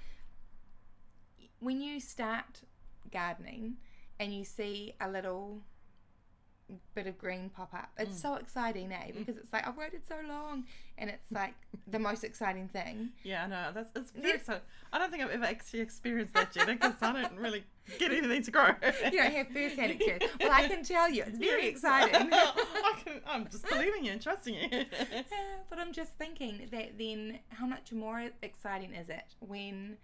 when 1.59 1.81
you 1.81 1.99
start 1.99 2.61
gardening 3.11 3.77
and 4.19 4.33
you 4.33 4.43
see 4.43 4.95
a 4.99 5.09
little 5.09 5.61
bit 6.95 7.07
of 7.07 7.17
green 7.17 7.49
pop 7.49 7.73
up, 7.73 7.89
it's 7.97 8.11
Mm. 8.17 8.21
so 8.21 8.33
exciting, 8.35 8.91
eh? 8.91 9.11
Because 9.17 9.37
it's 9.37 9.51
like, 9.51 9.67
I've 9.67 9.77
waited 9.77 10.01
so 10.07 10.15
long, 10.27 10.65
and 10.97 11.09
it's 11.09 11.31
like 11.31 11.53
the 11.87 11.99
most 11.99 12.23
exciting 12.23 12.67
thing. 12.67 13.09
Yeah, 13.23 13.43
I 13.45 13.47
know. 13.47 13.71
That's 13.73 13.89
it's 13.95 14.11
very 14.11 14.33
Yeah. 14.37 14.43
so. 14.43 14.59
I 14.93 14.97
don't 14.99 15.11
think 15.11 15.23
I've 15.23 15.31
ever 15.31 15.45
actually 15.45 15.79
experienced 15.81 16.33
that, 16.33 16.55
yet 16.55 16.67
because 16.67 16.93
I 17.01 17.13
don't 17.21 17.37
really 17.37 17.63
get 17.97 18.11
anything 18.11 18.43
to 18.43 18.51
grow. 18.51 18.67
You 19.11 19.17
don't 19.17 19.33
have 19.33 19.47
first 19.49 19.75
hand 19.75 19.91
experience. 19.91 20.31
Well, 20.39 20.51
I 20.51 20.67
can 20.67 20.83
tell 20.83 21.09
you, 21.09 21.23
it's 21.25 21.37
very 21.37 21.67
exciting. 21.67 22.15
I 22.33 22.93
can, 23.03 23.21
I'm 23.27 23.47
just 23.49 23.67
believing 23.67 24.05
you 24.05 24.11
and 24.11 24.21
trusting 24.21 24.53
you. 24.55 24.69
but 25.69 25.79
I'm 25.79 25.91
just 25.93 26.13
thinking 26.17 26.67
that 26.71 26.97
then 26.97 27.39
how 27.49 27.65
much 27.65 27.91
more 27.91 28.29
exciting 28.41 28.93
is 28.93 29.09
it 29.09 29.35
when 29.39 29.97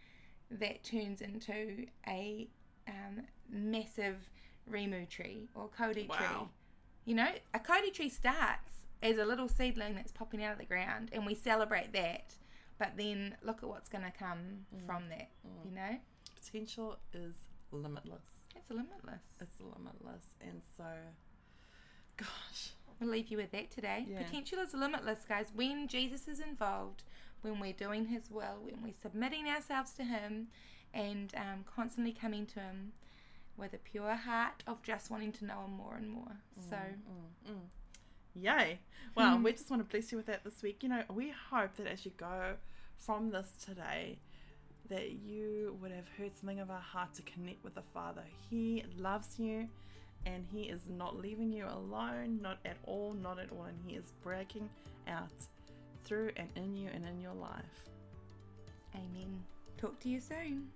that 0.51 0.83
turns 0.83 1.21
into 1.21 1.87
a 2.07 2.47
um, 2.87 3.23
massive 3.49 4.29
rimu 4.69 5.07
tree 5.09 5.49
or 5.53 5.69
kauri 5.69 5.93
tree? 6.05 6.47
You 7.05 7.15
know, 7.15 7.29
a 7.53 7.59
kauri 7.59 7.91
tree 7.91 8.09
starts 8.09 8.85
as 9.03 9.17
a 9.17 9.25
little 9.25 9.47
seedling 9.47 9.95
that's 9.95 10.11
popping 10.11 10.43
out 10.43 10.53
of 10.53 10.57
the 10.59 10.65
ground 10.65 11.09
and 11.13 11.25
we 11.25 11.35
celebrate 11.35 11.93
that. 11.93 12.33
But 12.77 12.93
then 12.97 13.37
look 13.41 13.63
at 13.63 13.69
what's 13.69 13.87
going 13.87 14.03
to 14.03 14.11
come 14.11 14.65
from 14.85 15.07
that, 15.09 15.29
you 15.63 15.71
know? 15.71 15.97
Potential 16.43 16.97
is 17.13 17.35
limitless. 17.71 18.45
It's 18.53 18.69
limitless. 18.69 19.21
It's 19.39 19.61
limitless, 19.61 20.25
and 20.41 20.61
so, 20.75 20.83
gosh, 22.17 22.71
We'll 22.99 23.09
leave 23.09 23.27
you 23.27 23.37
with 23.37 23.51
that 23.51 23.71
today. 23.71 24.05
Yeah. 24.07 24.23
Potential 24.23 24.59
is 24.59 24.73
limitless, 24.73 25.25
guys. 25.27 25.47
When 25.53 25.87
Jesus 25.87 26.27
is 26.27 26.39
involved, 26.39 27.03
when 27.41 27.59
we're 27.59 27.73
doing 27.73 28.05
His 28.05 28.31
will, 28.31 28.59
when 28.61 28.81
we're 28.81 28.93
submitting 29.01 29.47
ourselves 29.47 29.91
to 29.93 30.03
Him, 30.03 30.47
and 30.93 31.33
um, 31.35 31.65
constantly 31.65 32.13
coming 32.13 32.45
to 32.47 32.59
Him 32.61 32.93
with 33.57 33.73
a 33.73 33.77
pure 33.77 34.15
heart 34.15 34.63
of 34.67 34.81
just 34.83 35.09
wanting 35.09 35.31
to 35.33 35.45
know 35.45 35.61
Him 35.65 35.77
more 35.77 35.95
and 35.95 36.09
more. 36.09 36.37
So, 36.69 36.75
mm, 36.75 37.51
mm. 37.51 37.59
yay! 38.35 38.79
Well, 39.15 39.39
we 39.39 39.51
just 39.53 39.69
want 39.69 39.87
to 39.87 39.89
bless 39.89 40.11
you 40.11 40.17
with 40.17 40.27
that 40.27 40.43
this 40.43 40.61
week. 40.61 40.83
You 40.83 40.89
know, 40.89 41.03
we 41.13 41.33
hope 41.49 41.75
that 41.77 41.87
as 41.87 42.05
you 42.05 42.11
go 42.17 42.55
from 42.97 43.31
this 43.31 43.49
today, 43.63 44.19
that 44.89 45.11
you 45.11 45.77
would 45.81 45.91
have 45.91 46.07
heard 46.17 46.31
something 46.37 46.59
of 46.59 46.69
our 46.69 46.79
heart 46.79 47.13
to 47.15 47.21
connect 47.23 47.63
with 47.63 47.75
the 47.75 47.83
Father. 47.93 48.23
He 48.49 48.83
loves 48.97 49.39
you 49.39 49.67
and 50.25 50.45
He 50.51 50.63
is 50.63 50.81
not 50.89 51.19
leaving 51.19 51.51
you 51.51 51.65
alone, 51.65 52.39
not 52.41 52.59
at 52.65 52.77
all, 52.83 53.13
not 53.13 53.39
at 53.39 53.51
all. 53.51 53.63
And 53.63 53.77
He 53.85 53.95
is 53.95 54.13
breaking 54.23 54.69
out 55.07 55.29
through 56.03 56.31
and 56.35 56.49
in 56.55 56.75
you 56.75 56.89
and 56.93 57.05
in 57.05 57.21
your 57.21 57.33
life. 57.33 57.89
Amen. 58.93 59.43
Talk 59.77 59.99
to 60.01 60.09
you 60.09 60.19
soon. 60.19 60.69